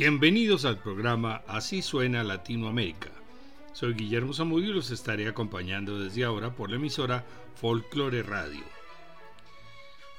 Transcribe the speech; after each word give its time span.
Bienvenidos 0.00 0.64
al 0.64 0.78
programa 0.78 1.42
Así 1.46 1.82
suena 1.82 2.24
Latinoamérica. 2.24 3.10
Soy 3.74 3.92
Guillermo 3.92 4.32
Zamudio 4.32 4.70
y 4.70 4.72
los 4.72 4.90
estaré 4.90 5.28
acompañando 5.28 6.00
desde 6.00 6.24
ahora 6.24 6.56
por 6.56 6.70
la 6.70 6.76
emisora 6.76 7.22
Folklore 7.56 8.22
Radio. 8.22 8.64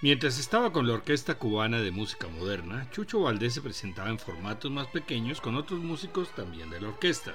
Mientras 0.03 0.37
estaba 0.37 0.71
con 0.71 0.85
la 0.85 0.93
Orquesta 0.93 1.39
Cubana 1.39 1.81
de 1.81 1.89
Música 1.89 2.27
Moderna, 2.27 2.91
Chucho 2.91 3.21
Valdés 3.21 3.55
se 3.55 3.61
presentaba 3.61 4.11
en 4.11 4.19
formatos 4.19 4.69
más 4.69 4.85
pequeños 4.85 5.41
con 5.41 5.55
otros 5.55 5.79
músicos 5.79 6.29
también 6.35 6.69
de 6.69 6.79
la 6.79 6.89
orquesta. 6.89 7.33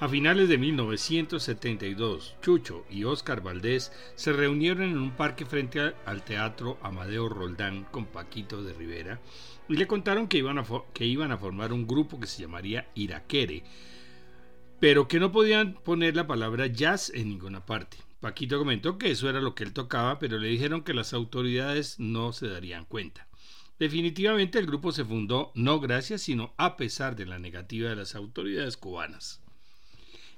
A 0.00 0.08
finales 0.08 0.48
de 0.48 0.58
1972, 0.58 2.34
Chucho 2.42 2.84
y 2.90 3.04
Oscar 3.04 3.42
Valdés 3.42 3.92
se 4.16 4.32
reunieron 4.32 4.82
en 4.82 4.98
un 4.98 5.12
parque 5.12 5.46
frente 5.46 5.94
al 6.04 6.24
Teatro 6.24 6.78
Amadeo 6.82 7.28
Roldán 7.28 7.84
con 7.92 8.06
Paquito 8.06 8.64
de 8.64 8.72
Rivera 8.72 9.20
y 9.68 9.76
le 9.76 9.86
contaron 9.86 10.26
que 10.26 10.38
iban, 10.38 10.58
a 10.58 10.64
que 10.92 11.06
iban 11.06 11.30
a 11.30 11.38
formar 11.38 11.72
un 11.72 11.86
grupo 11.86 12.18
que 12.18 12.26
se 12.26 12.42
llamaría 12.42 12.88
Iraquere, 12.96 13.62
pero 14.80 15.06
que 15.06 15.20
no 15.20 15.30
podían 15.30 15.74
poner 15.74 16.16
la 16.16 16.26
palabra 16.26 16.66
jazz 16.66 17.12
en 17.14 17.28
ninguna 17.28 17.64
parte. 17.64 17.98
Paquito 18.18 18.58
comentó 18.58 18.98
que 18.98 19.12
eso 19.12 19.30
era 19.30 19.40
lo 19.40 19.54
que 19.54 19.62
él 19.62 19.72
tocaba, 19.72 20.18
pero 20.18 20.38
le 20.38 20.48
dijeron 20.48 20.82
que 20.82 20.92
las 20.92 21.14
autoridades 21.14 22.00
no 22.00 22.32
se 22.32 22.48
darían 22.48 22.84
cuenta. 22.84 23.28
Definitivamente 23.78 24.58
el 24.58 24.66
grupo 24.66 24.90
se 24.90 25.04
fundó 25.04 25.52
no 25.54 25.78
gracias, 25.78 26.22
sino 26.22 26.52
a 26.56 26.76
pesar 26.76 27.14
de 27.14 27.26
la 27.26 27.38
negativa 27.38 27.90
de 27.90 27.96
las 27.96 28.16
autoridades 28.16 28.76
cubanas. 28.76 29.43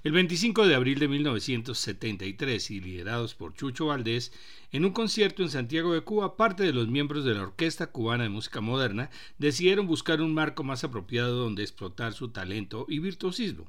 El 0.07 0.12
25 0.12 0.69
de 0.69 0.77
abril 0.77 1.01
de 1.01 1.09
1973, 1.09 2.71
y 2.71 2.81
liderados 2.81 3.35
por 3.35 3.55
Chucho 3.55 3.87
Valdés, 3.87 4.33
en 4.71 4.85
un 4.85 4.93
concierto 4.93 5.43
en 5.43 5.51
Santiago 5.51 5.95
de 5.95 6.03
Cuba, 6.03 6.37
parte 6.37 6.62
de 6.62 6.73
los 6.73 6.87
miembros 6.87 7.25
de 7.25 7.35
la 7.35 7.43
Orquesta 7.43 7.89
Cubana 7.89 8.23
de 8.23 8.29
Música 8.29 8.61
Moderna 8.61 9.11
decidieron 9.39 9.89
buscar 9.89 10.21
un 10.21 10.33
marco 10.33 10.62
más 10.62 10.84
apropiado 10.84 11.34
donde 11.34 11.65
explotar 11.65 12.12
su 12.12 12.29
talento 12.29 12.87
y 12.89 13.01
virtuosismo. 13.01 13.67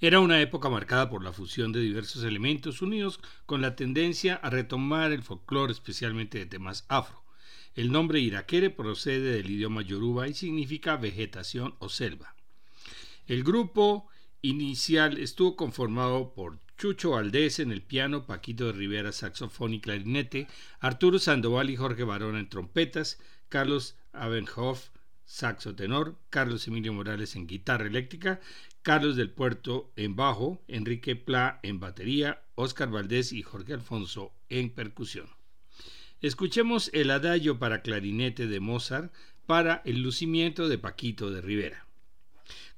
Era 0.00 0.18
una 0.18 0.40
época 0.40 0.68
marcada 0.70 1.08
por 1.08 1.22
la 1.22 1.32
fusión 1.32 1.70
de 1.70 1.82
diversos 1.82 2.24
elementos 2.24 2.82
unidos 2.82 3.20
con 3.46 3.62
la 3.62 3.76
tendencia 3.76 4.34
a 4.34 4.50
retomar 4.50 5.12
el 5.12 5.22
folclore, 5.22 5.70
especialmente 5.70 6.38
de 6.38 6.46
temas 6.46 6.84
afro. 6.88 7.22
El 7.76 7.92
nombre 7.92 8.18
Iraquere 8.18 8.70
procede 8.70 9.36
del 9.36 9.50
idioma 9.52 9.82
yoruba 9.82 10.26
y 10.26 10.34
significa 10.34 10.96
vegetación 10.96 11.76
o 11.78 11.88
selva. 11.88 12.34
El 13.28 13.44
grupo 13.44 14.08
inicial 14.48 15.18
estuvo 15.18 15.56
conformado 15.56 16.32
por 16.34 16.58
Chucho 16.78 17.10
Valdés 17.10 17.58
en 17.58 17.72
el 17.72 17.82
piano, 17.82 18.26
Paquito 18.26 18.66
de 18.66 18.72
Rivera 18.72 19.12
saxofón 19.12 19.74
y 19.74 19.80
clarinete, 19.80 20.46
Arturo 20.78 21.18
Sandoval 21.18 21.70
y 21.70 21.76
Jorge 21.76 22.04
Barón 22.04 22.36
en 22.36 22.48
trompetas, 22.48 23.18
Carlos 23.48 23.96
Abenhoff 24.12 24.90
saxo 25.24 25.74
tenor, 25.74 26.16
Carlos 26.30 26.68
Emilio 26.68 26.92
Morales 26.92 27.34
en 27.34 27.46
guitarra 27.46 27.86
eléctrica, 27.86 28.40
Carlos 28.82 29.16
del 29.16 29.30
Puerto 29.30 29.92
en 29.96 30.14
bajo, 30.14 30.62
Enrique 30.68 31.16
Pla 31.16 31.58
en 31.64 31.80
batería, 31.80 32.42
Óscar 32.54 32.90
Valdés 32.90 33.32
y 33.32 33.42
Jorge 33.42 33.72
Alfonso 33.72 34.32
en 34.48 34.70
percusión. 34.70 35.26
Escuchemos 36.20 36.90
el 36.94 37.10
adagio 37.10 37.58
para 37.58 37.82
clarinete 37.82 38.46
de 38.46 38.60
Mozart 38.60 39.12
para 39.44 39.82
el 39.84 40.02
lucimiento 40.02 40.68
de 40.68 40.78
Paquito 40.78 41.30
de 41.30 41.40
Rivera. 41.40 41.86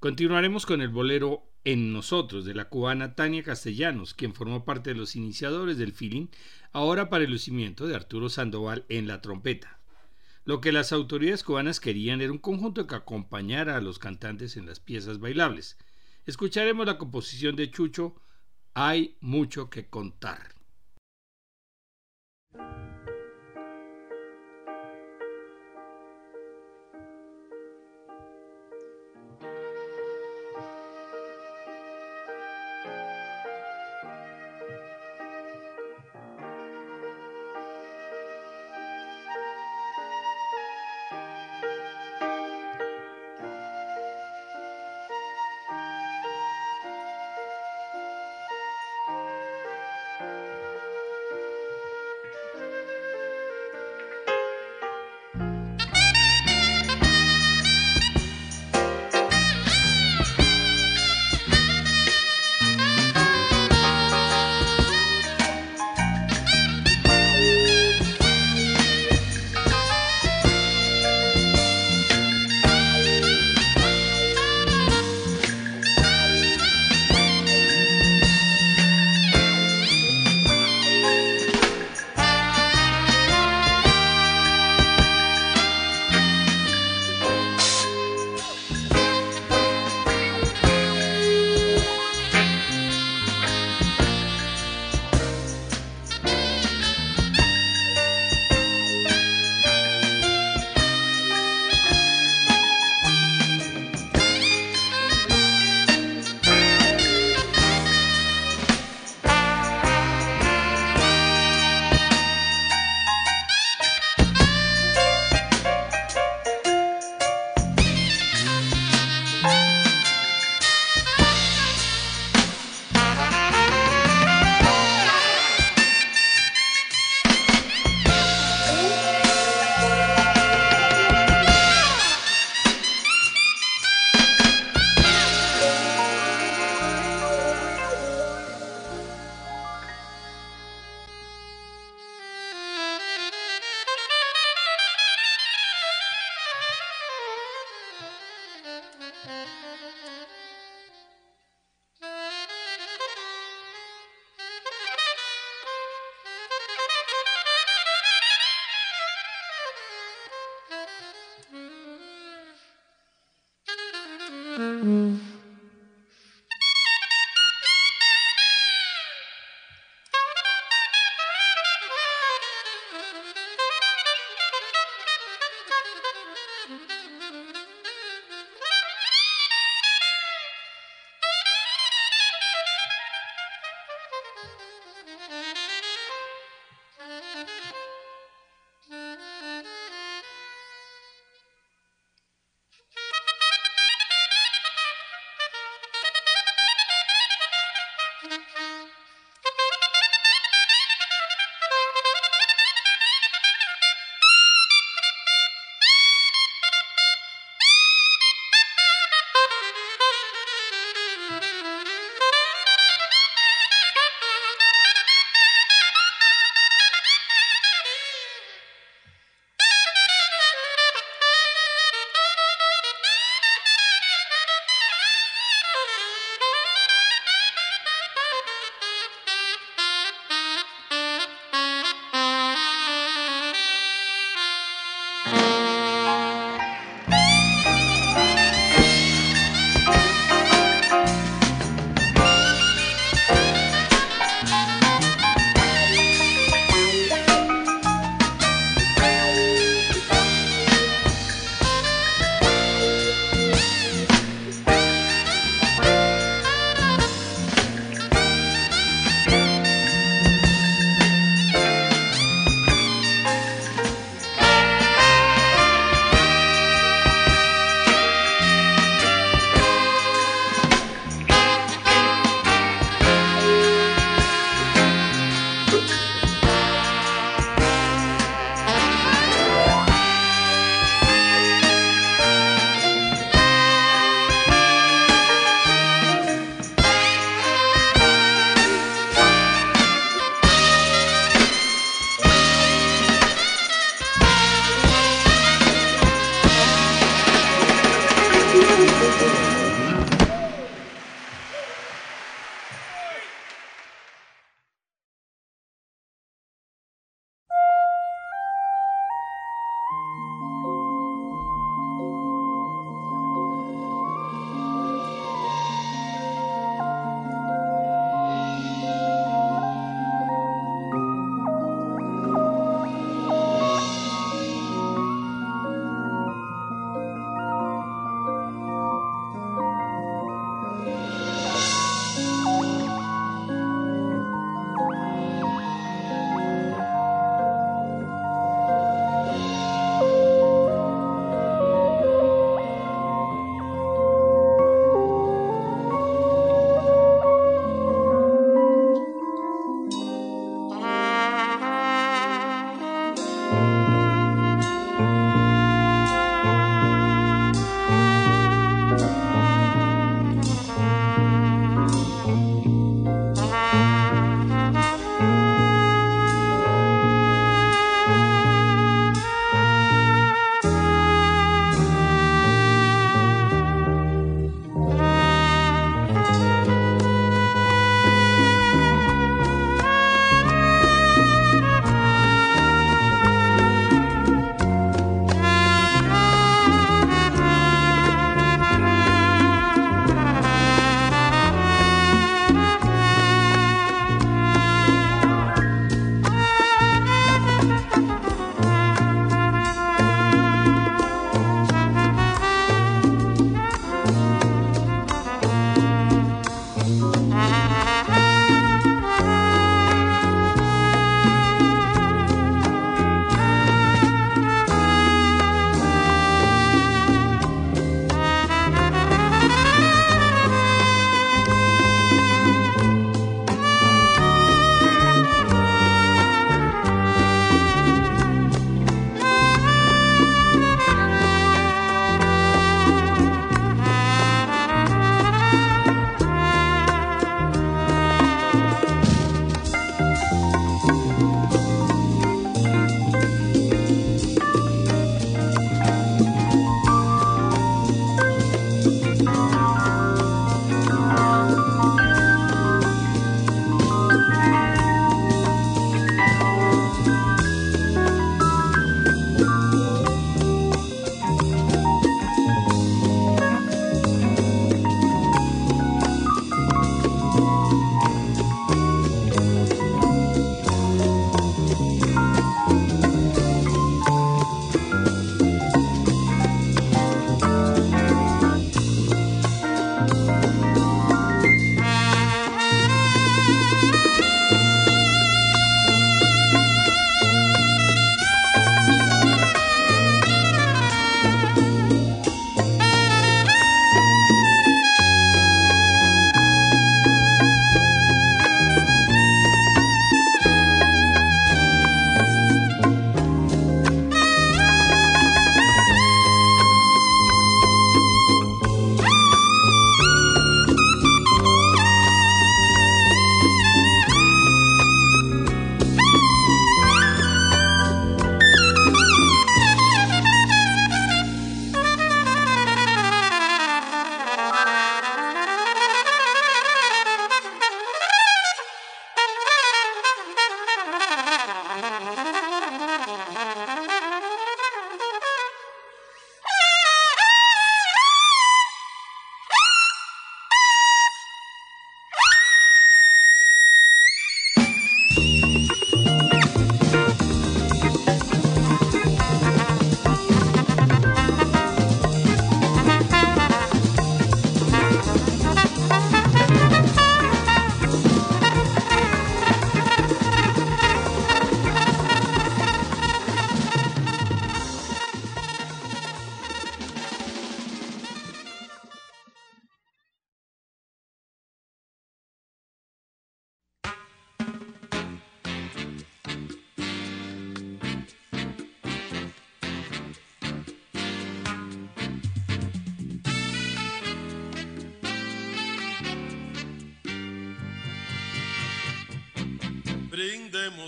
Continuaremos 0.01 0.65
con 0.65 0.81
el 0.81 0.89
bolero 0.89 1.48
En 1.65 1.93
nosotros 1.93 2.45
de 2.45 2.55
la 2.55 2.69
cubana 2.69 3.15
Tania 3.15 3.43
Castellanos, 3.43 4.15
quien 4.15 4.35
formó 4.35 4.65
parte 4.65 4.91
de 4.91 4.97
los 4.97 5.17
iniciadores 5.17 5.77
del 5.77 5.93
feeling, 5.93 6.29
ahora 6.73 7.11
para 7.11 7.25
el 7.25 7.31
lucimiento 7.31 7.87
de 7.87 7.95
Arturo 7.95 8.29
Sandoval 8.29 8.85
en 8.89 9.07
la 9.07 9.21
trompeta. 9.21 9.79
Lo 10.45 10.61
que 10.61 10.73
las 10.73 10.93
autoridades 10.93 11.45
cubanas 11.45 11.79
querían 11.79 12.21
era 12.21 12.33
un 12.33 12.39
conjunto 12.39 12.87
que 12.87 12.95
acompañara 12.95 13.77
a 13.77 13.83
los 13.83 13.99
cantantes 13.99 14.57
en 14.57 14.67
las 14.67 14.81
piezas 14.81 15.21
bailables. 15.21 15.77
Escucharemos 16.25 16.87
la 16.87 16.97
composición 16.97 17.55
de 17.55 17.71
Chucho 17.71 18.17
Hay 18.73 19.17
mucho 19.21 19.69
que 19.69 19.89
contar. 19.89 20.58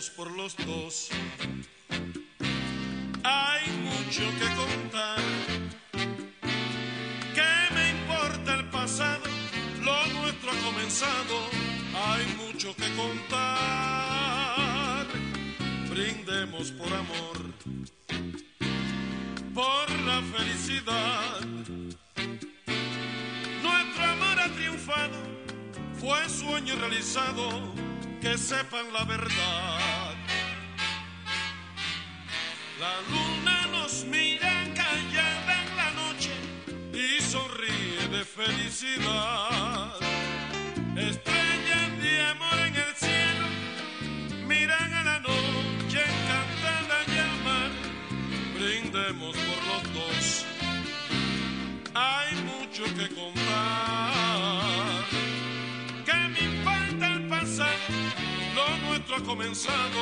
Por 0.09 0.31
los 0.31 0.57
dos. 0.57 1.11
Hay 3.23 3.71
mucho 3.83 4.23
que 4.39 4.47
contar. 4.57 5.19
¿Qué 7.35 7.75
me 7.75 7.91
importa 7.91 8.55
el 8.55 8.65
pasado? 8.71 9.25
Lo 9.83 10.07
nuestro 10.21 10.53
ha 10.53 10.57
comenzado. 10.65 11.51
Hay 12.07 12.25
mucho 12.39 12.75
que 12.77 12.89
contar. 12.97 15.07
Brindemos 15.91 16.73
por 16.73 16.91
amor, 16.95 17.53
por 19.53 19.91
la 20.07 20.23
felicidad. 20.35 21.41
Nuestro 23.63 24.05
amor 24.05 24.41
ha 24.41 24.49
triunfado, 24.55 25.19
fue 26.01 26.27
sueño 26.31 26.75
realizado 26.77 27.90
que 28.21 28.37
sepan 28.37 28.93
la 28.93 29.05
verdad. 29.05 30.15
La 32.79 33.01
luna 33.11 33.67
nos 33.73 34.05
mira 34.05 34.65
callada 34.75 35.63
en 35.63 35.77
la 35.77 35.91
noche 35.93 36.33
y 36.93 37.21
sonríe 37.23 38.09
de 38.09 38.25
felicidad. 38.25 39.80
Comenzado. 59.23 60.01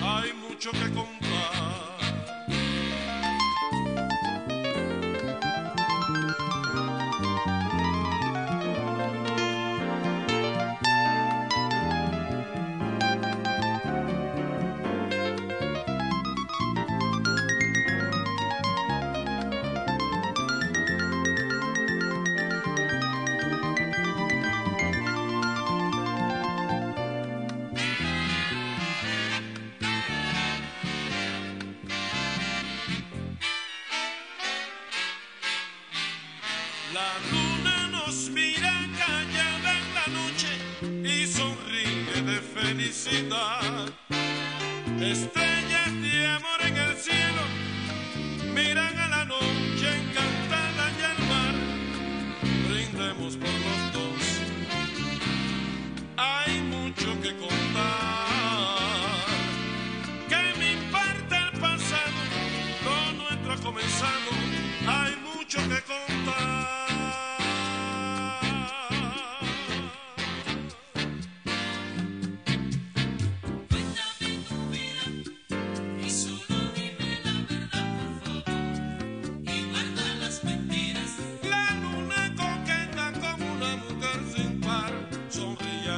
Hay 0.00 0.32
mucho 0.34 0.70
que 0.72 0.90
contar. 0.92 1.91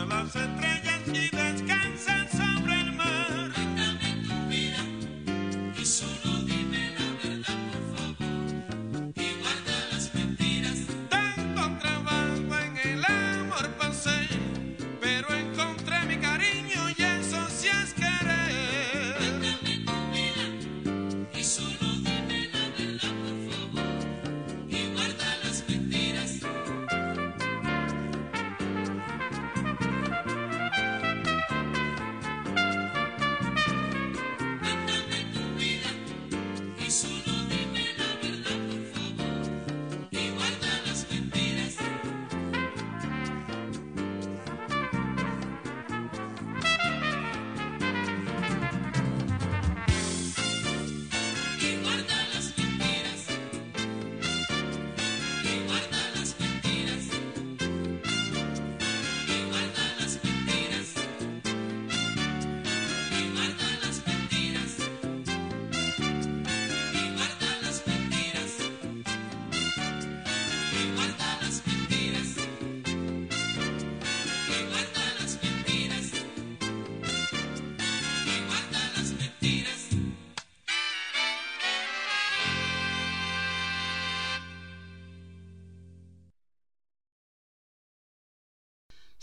Las 0.06 0.36
estrellas 0.36 1.00
y 1.06 1.36
descansa 1.36 1.73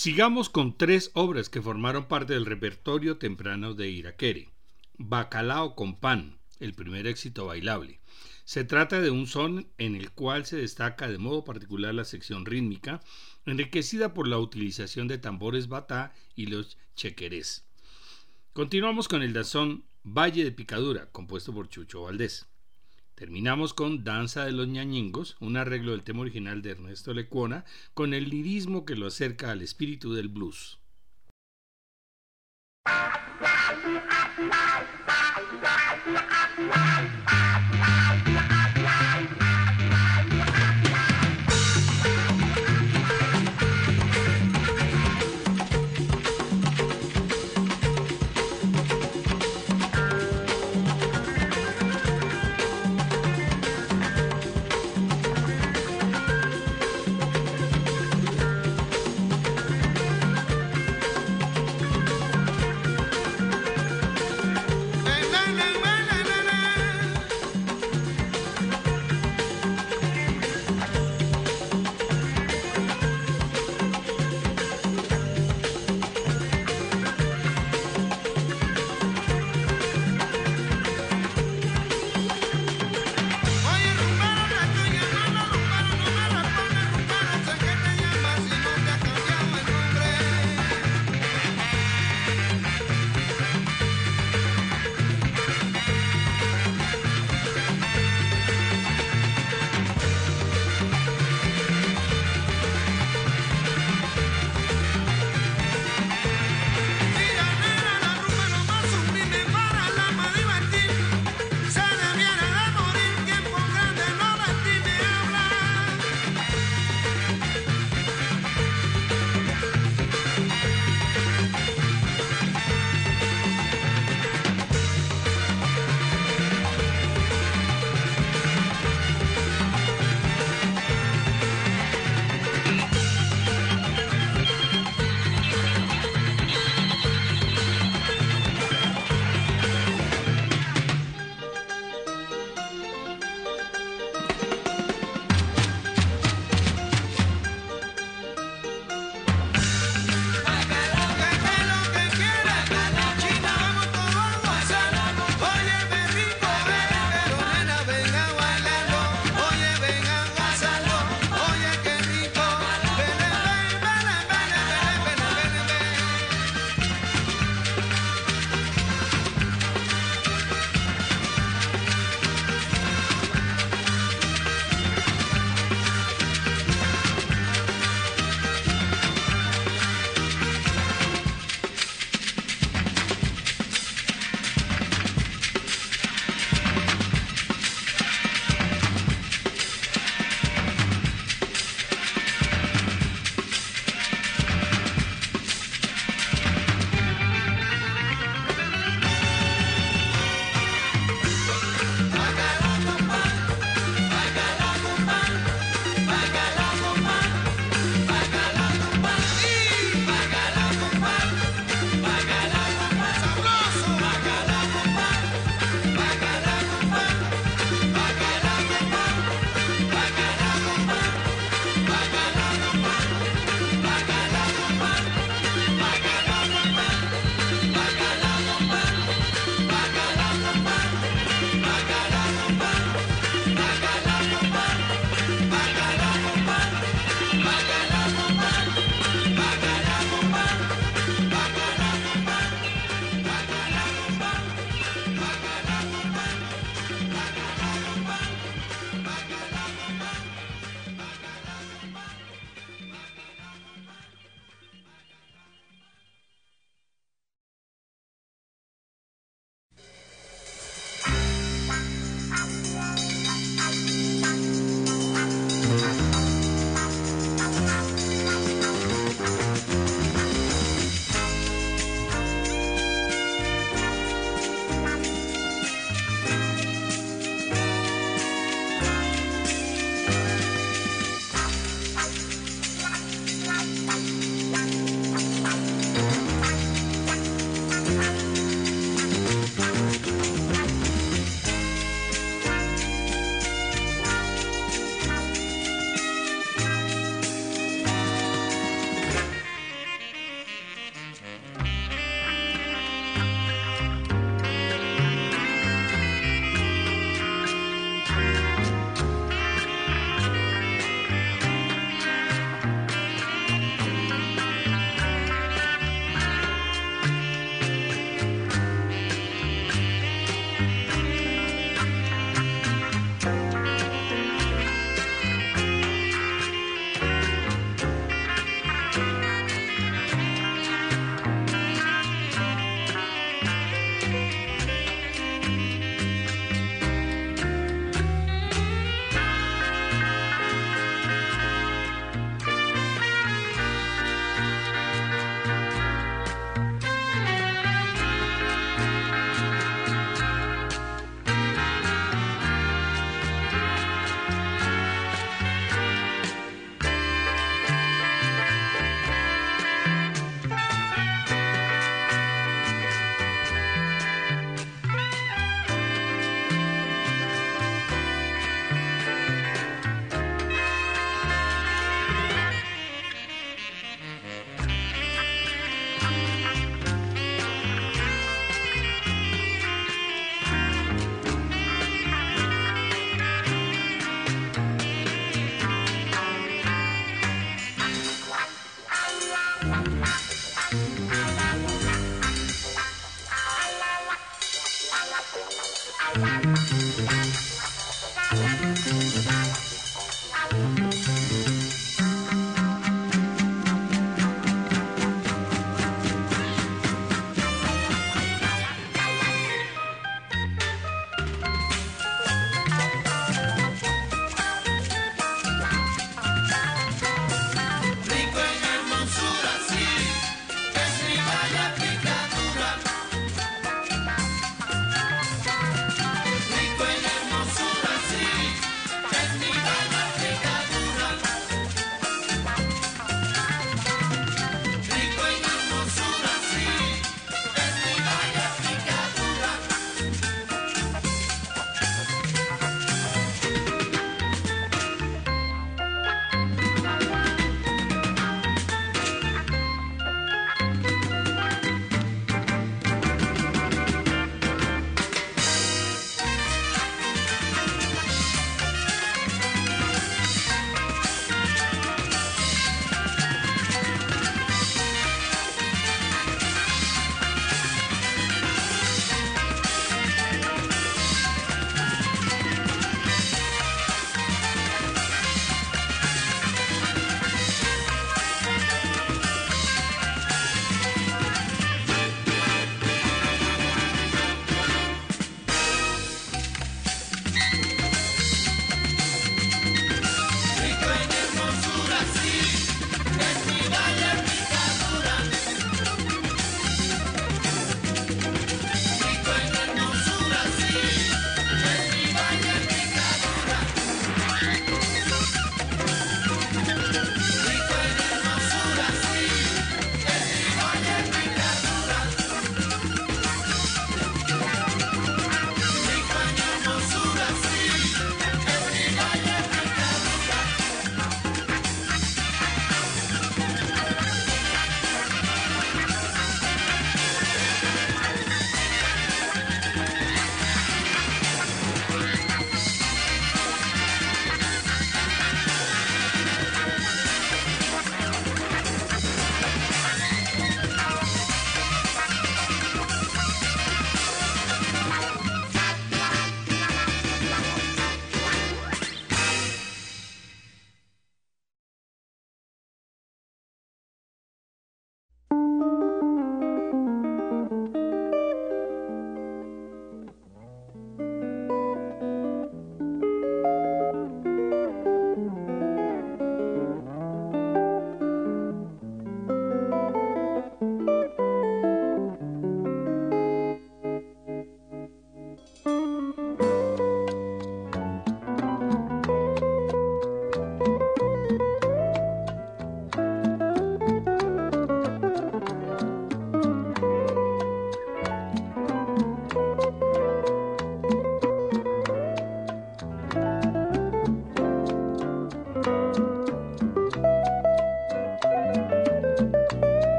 Sigamos 0.00 0.48
con 0.48 0.78
tres 0.78 1.10
obras 1.14 1.48
que 1.48 1.60
formaron 1.60 2.06
parte 2.06 2.32
del 2.32 2.46
repertorio 2.46 3.18
temprano 3.18 3.74
de 3.74 3.90
Iraquere. 3.90 4.48
Bacalao 4.96 5.74
con 5.74 5.98
pan, 5.98 6.38
el 6.60 6.72
primer 6.72 7.08
éxito 7.08 7.46
bailable. 7.46 7.98
Se 8.44 8.62
trata 8.62 9.00
de 9.00 9.10
un 9.10 9.26
son 9.26 9.66
en 9.76 9.96
el 9.96 10.12
cual 10.12 10.46
se 10.46 10.56
destaca 10.56 11.08
de 11.08 11.18
modo 11.18 11.42
particular 11.42 11.92
la 11.96 12.04
sección 12.04 12.46
rítmica, 12.46 13.00
enriquecida 13.44 14.14
por 14.14 14.28
la 14.28 14.38
utilización 14.38 15.08
de 15.08 15.18
tambores 15.18 15.66
batá 15.66 16.14
y 16.36 16.46
los 16.46 16.78
chequerés. 16.94 17.66
Continuamos 18.52 19.08
con 19.08 19.22
el 19.22 19.32
danzón 19.32 19.84
Valle 20.04 20.44
de 20.44 20.52
Picadura, 20.52 21.10
compuesto 21.10 21.52
por 21.52 21.68
Chucho 21.68 22.02
Valdés. 22.02 22.46
Terminamos 23.18 23.74
con 23.74 24.04
Danza 24.04 24.44
de 24.44 24.52
los 24.52 24.68
ñañingos, 24.68 25.36
un 25.40 25.56
arreglo 25.56 25.90
del 25.90 26.04
tema 26.04 26.20
original 26.20 26.62
de 26.62 26.70
Ernesto 26.70 27.12
Lecuona, 27.12 27.64
con 27.92 28.14
el 28.14 28.30
lirismo 28.30 28.84
que 28.84 28.94
lo 28.94 29.08
acerca 29.08 29.50
al 29.50 29.60
espíritu 29.60 30.12
del 30.14 30.28
blues. 30.28 30.78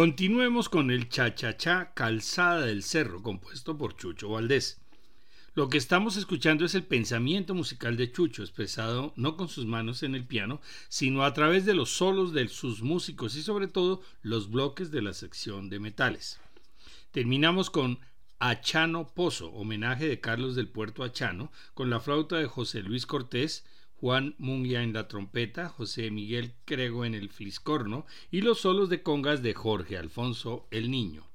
Continuemos 0.00 0.70
con 0.70 0.90
el 0.90 1.10
cha-cha-cha 1.10 1.92
Calzada 1.92 2.64
del 2.64 2.82
Cerro, 2.82 3.22
compuesto 3.22 3.76
por 3.76 3.98
Chucho 3.98 4.30
Valdés. 4.30 4.80
Lo 5.52 5.68
que 5.68 5.76
estamos 5.76 6.16
escuchando 6.16 6.64
es 6.64 6.74
el 6.74 6.84
pensamiento 6.84 7.54
musical 7.54 7.98
de 7.98 8.10
Chucho, 8.10 8.40
expresado 8.42 9.12
no 9.16 9.36
con 9.36 9.50
sus 9.50 9.66
manos 9.66 10.02
en 10.02 10.14
el 10.14 10.24
piano, 10.24 10.62
sino 10.88 11.22
a 11.22 11.34
través 11.34 11.66
de 11.66 11.74
los 11.74 11.90
solos 11.90 12.32
de 12.32 12.48
sus 12.48 12.80
músicos 12.80 13.36
y 13.36 13.42
sobre 13.42 13.68
todo 13.68 14.00
los 14.22 14.50
bloques 14.50 14.90
de 14.90 15.02
la 15.02 15.12
sección 15.12 15.68
de 15.68 15.80
metales. 15.80 16.40
Terminamos 17.10 17.68
con 17.68 17.98
Achano 18.38 19.06
Pozo, 19.06 19.52
homenaje 19.52 20.08
de 20.08 20.18
Carlos 20.18 20.56
del 20.56 20.68
Puerto 20.68 21.04
Achano, 21.04 21.52
con 21.74 21.90
la 21.90 22.00
flauta 22.00 22.36
de 22.36 22.46
José 22.46 22.82
Luis 22.82 23.04
Cortés, 23.04 23.66
Juan 24.00 24.34
Munguia 24.38 24.82
en 24.82 24.94
la 24.94 25.08
trompeta, 25.08 25.68
José 25.68 26.10
Miguel 26.10 26.54
Crego 26.64 27.04
en 27.04 27.14
el 27.14 27.28
fliscorno 27.28 28.06
y 28.30 28.40
los 28.40 28.60
solos 28.60 28.88
de 28.88 29.02
congas 29.02 29.42
de 29.42 29.52
Jorge 29.52 29.98
Alfonso 29.98 30.66
el 30.70 30.90
Niño. 30.90 31.28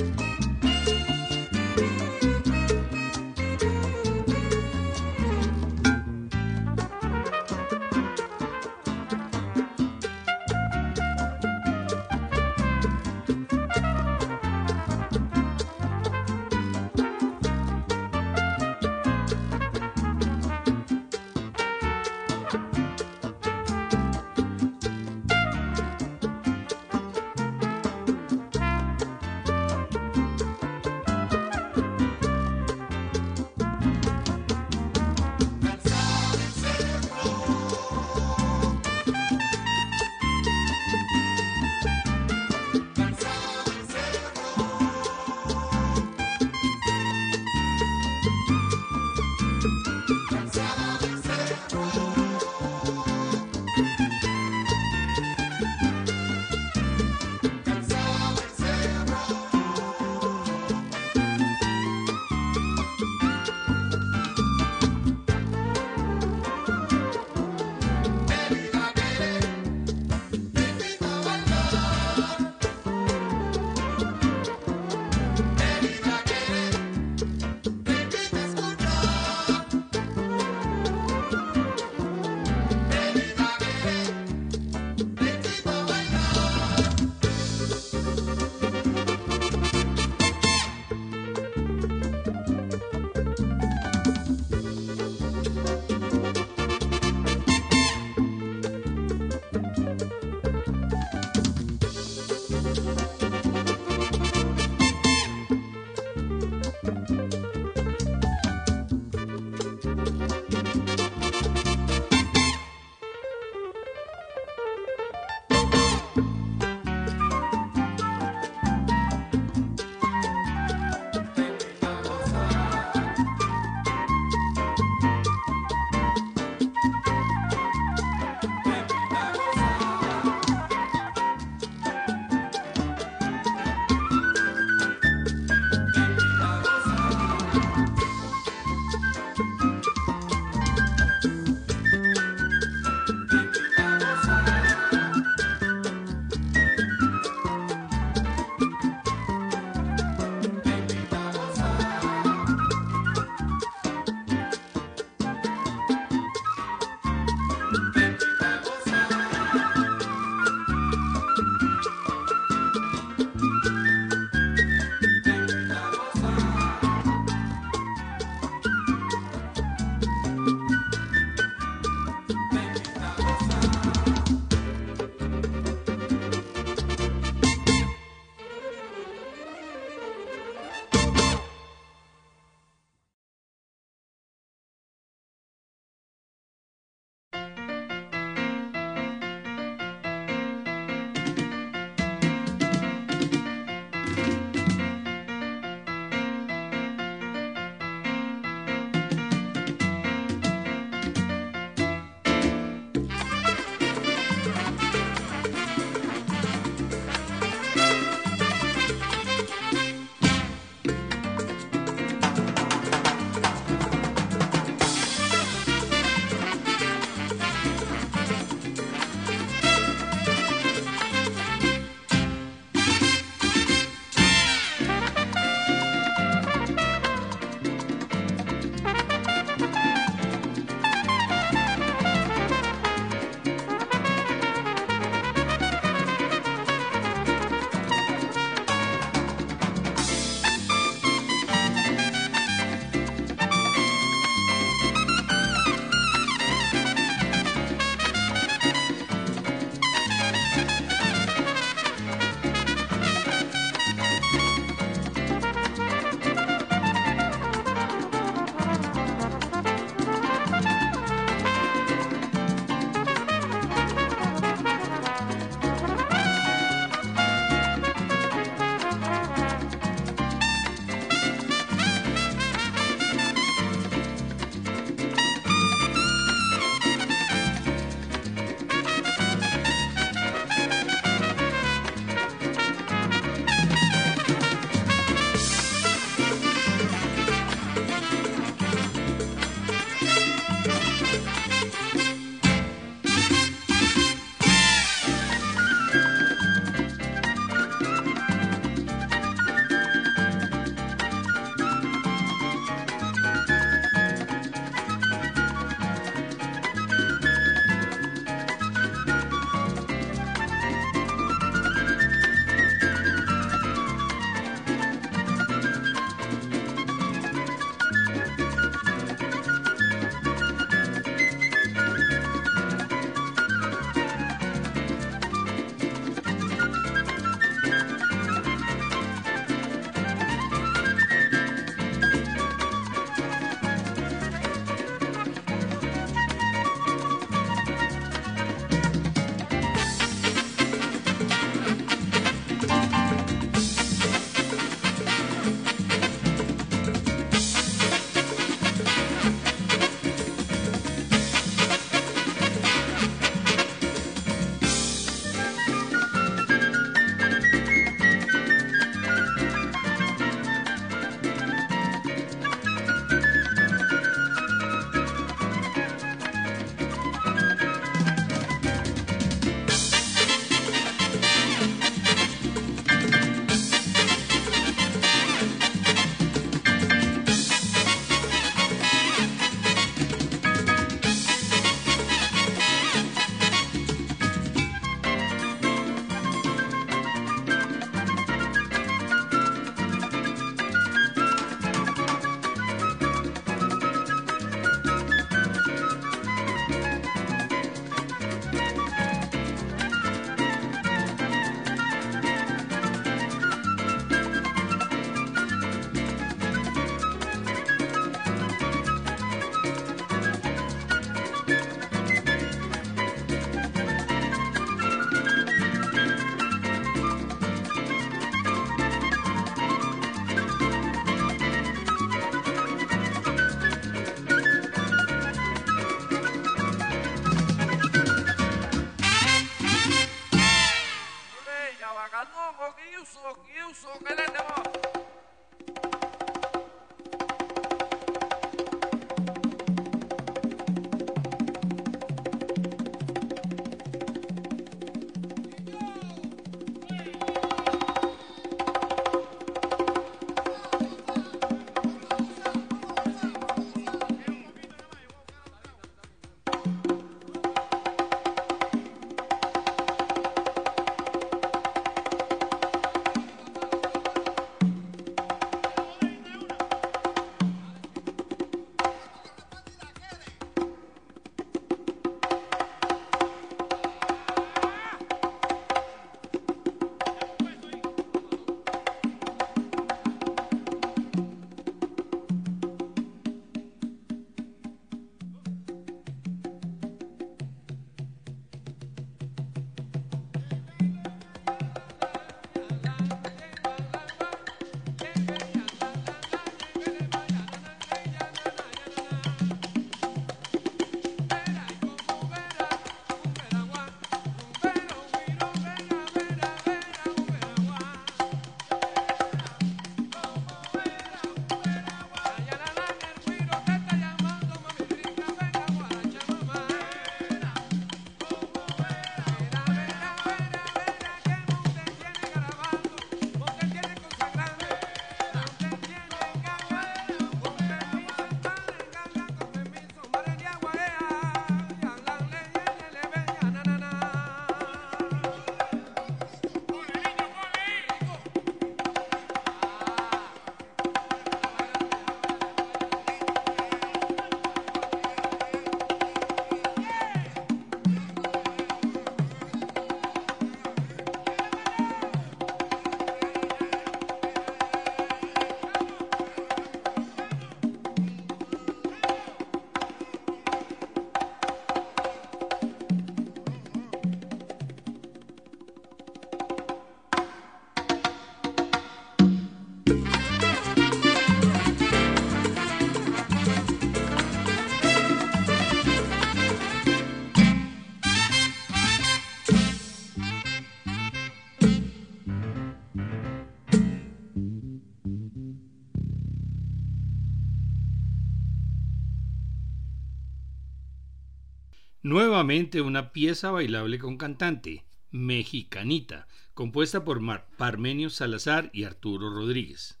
Nuevamente 592.40 592.80
una 592.80 593.12
pieza 593.12 593.50
bailable 593.50 593.98
con 593.98 594.16
cantante, 594.16 594.86
Mexicanita, 595.10 596.26
compuesta 596.54 597.04
por 597.04 597.20
Mar 597.20 597.50
Parmenio 597.58 598.08
Salazar 598.08 598.70
y 598.72 598.84
Arturo 598.84 599.28
Rodríguez. 599.28 600.00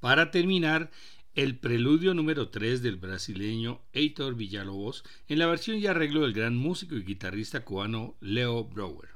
Para 0.00 0.30
terminar, 0.30 0.90
el 1.34 1.58
preludio 1.58 2.14
número 2.14 2.48
3 2.48 2.80
del 2.80 2.96
brasileño 2.96 3.82
Heitor 3.92 4.34
Villalobos 4.34 5.04
en 5.28 5.38
la 5.38 5.46
versión 5.46 5.76
y 5.76 5.86
arreglo 5.86 6.22
del 6.22 6.32
gran 6.32 6.56
músico 6.56 6.94
y 6.94 7.02
guitarrista 7.02 7.66
cubano 7.66 8.16
Leo 8.18 8.64
Brower. 8.64 9.10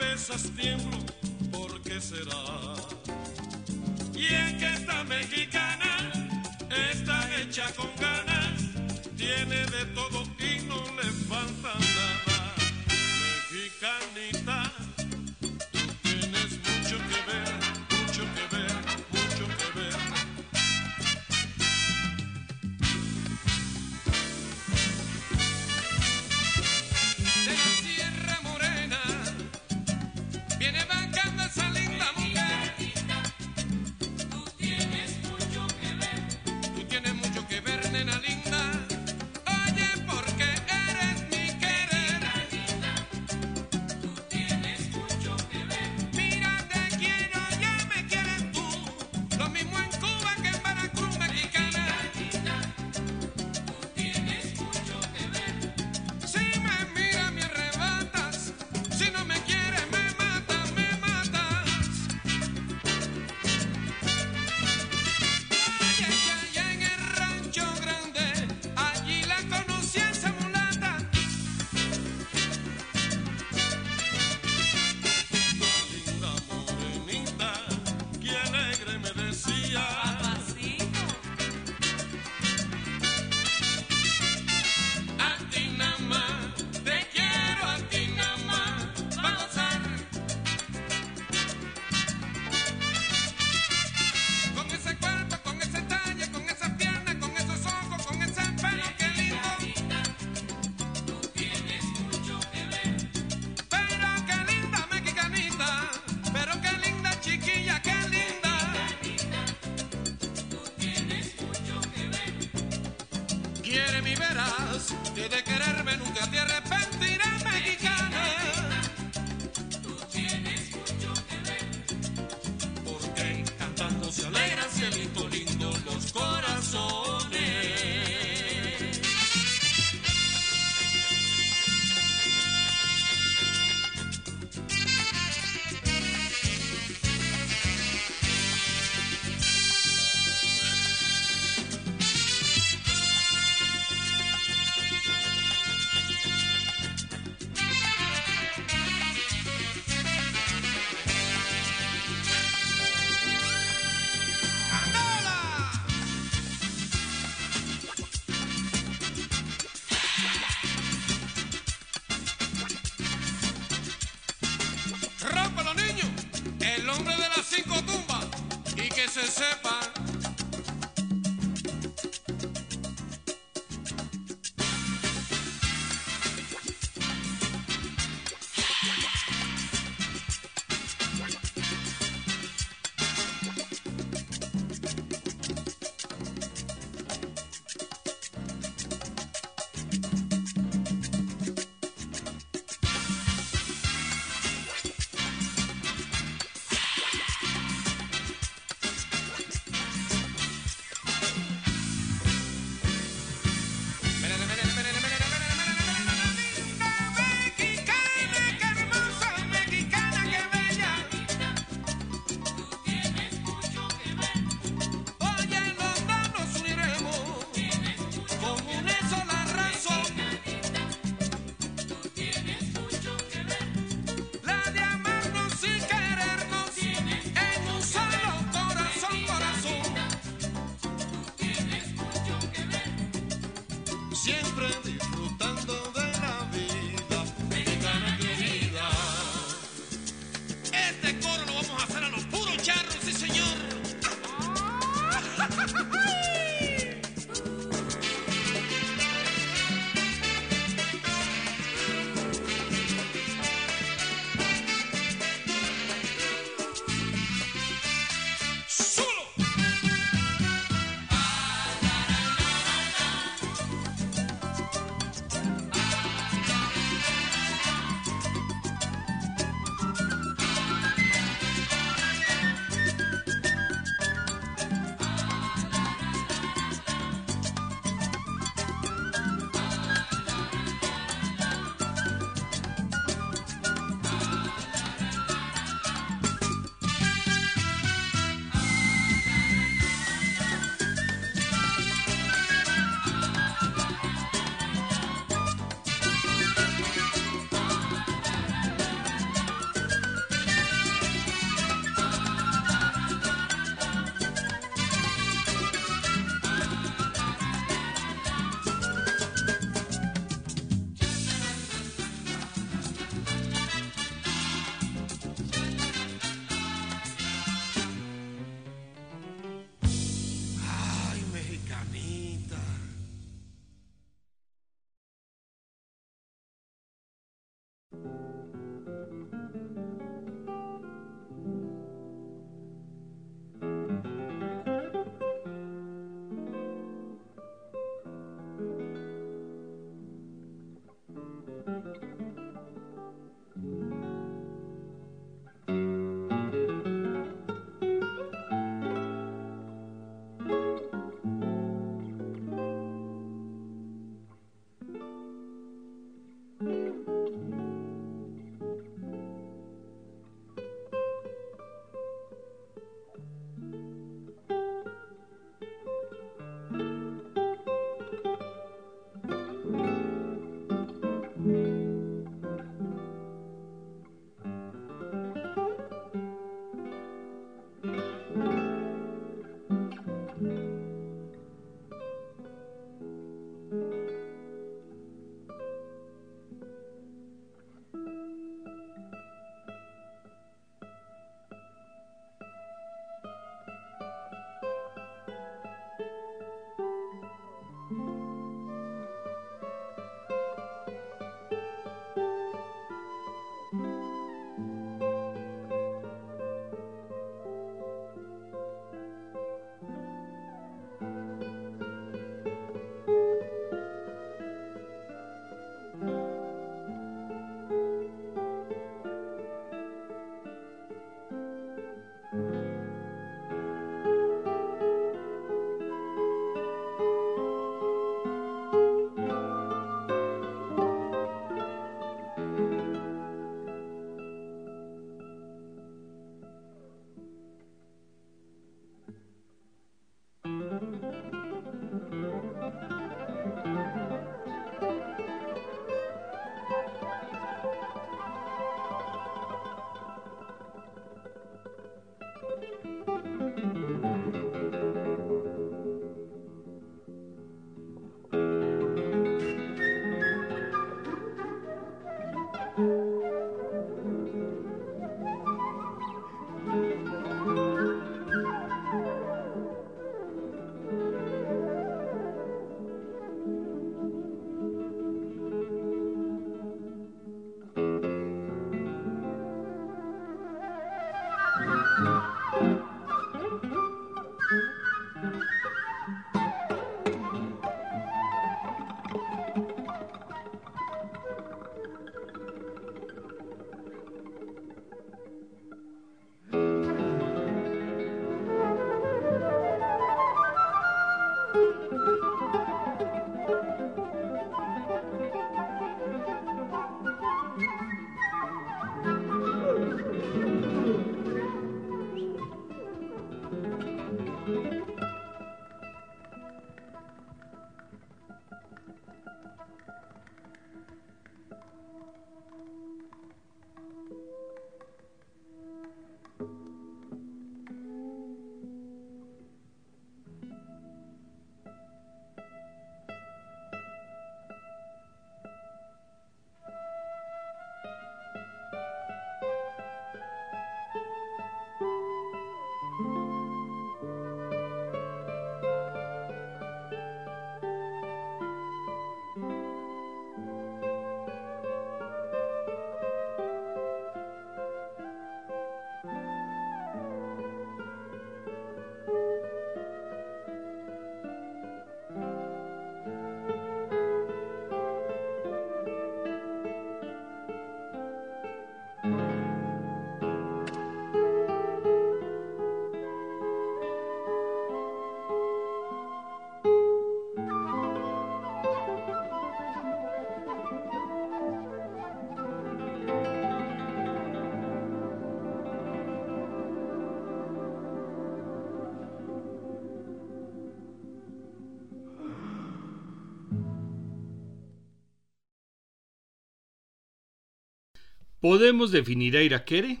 Podemos 598.44 598.90
definir 598.90 599.38
a 599.38 599.42
Iraquere, 599.42 600.00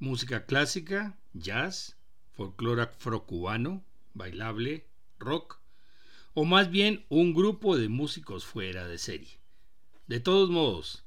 música 0.00 0.46
clásica, 0.46 1.16
jazz, 1.32 1.96
folclore 2.32 2.82
afrocubano, 2.82 3.84
bailable, 4.14 4.84
rock, 5.20 5.60
o 6.34 6.44
más 6.44 6.72
bien 6.72 7.06
un 7.08 7.34
grupo 7.34 7.76
de 7.76 7.88
músicos 7.88 8.44
fuera 8.44 8.88
de 8.88 8.98
serie. 8.98 9.38
De 10.08 10.18
todos 10.18 10.50
modos, 10.50 11.04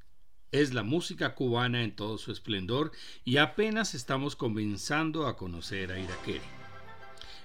es 0.53 0.73
la 0.73 0.83
música 0.83 1.35
cubana 1.35 1.83
en 1.83 1.93
todo 1.93 2.17
su 2.17 2.31
esplendor 2.31 2.93
y 3.25 3.35
apenas 3.35 3.93
estamos 3.93 4.37
comenzando 4.37 5.27
a 5.27 5.35
conocer 5.35 5.91
a 5.91 5.99
Iraquere. 5.99 6.39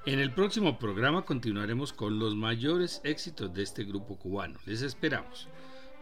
En 0.07 0.20
el 0.20 0.30
próximo 0.30 0.78
programa 0.78 1.24
continuaremos 1.24 1.93
con 1.93 2.20
los 2.20 2.36
mayores 2.36 3.01
éxitos 3.03 3.53
de 3.53 3.64
este 3.64 3.82
grupo 3.82 4.16
cubano. 4.20 4.61
Les 4.66 4.82
esperamos. 4.82 5.49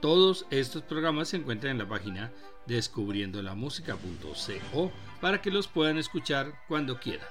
Todos 0.01 0.47
estos 0.51 0.83
programas 0.83 1.29
se 1.29 1.37
encuentran 1.37 1.73
en 1.73 1.79
la 1.79 1.89
página 1.89 2.33
descubriendolamusica.co 2.67 4.93
para 5.21 5.43
que 5.43 5.51
los 5.51 5.69
puedan 5.69 5.99
escuchar 5.99 6.55
cuando 6.69 6.99
quieran. 6.99 7.29